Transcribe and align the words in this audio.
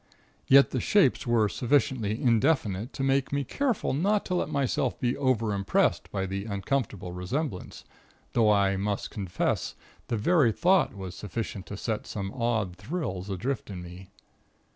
Yet, 0.47 0.71
the 0.71 0.79
shapes 0.81 1.27
were 1.27 1.47
sufficiently 1.47 2.19
indefinite 2.19 2.91
to 2.93 3.03
make 3.03 3.31
me 3.31 3.43
careful 3.43 3.93
not 3.93 4.25
to 4.25 4.33
let 4.33 4.49
myself 4.49 4.99
be 4.99 5.13
overimpressed 5.13 6.09
by 6.09 6.25
the 6.25 6.45
uncomfortable 6.45 7.11
resemblance, 7.11 7.83
though 8.33 8.51
I 8.51 8.77
must 8.77 9.11
confess, 9.11 9.75
the 10.07 10.17
very 10.17 10.51
thought 10.51 10.95
was 10.95 11.13
sufficient 11.13 11.67
to 11.67 11.77
set 11.77 12.07
some 12.07 12.31
odd 12.33 12.77
thrills 12.77 13.29
adrift 13.29 13.69
in 13.69 13.83
me. 13.83 14.09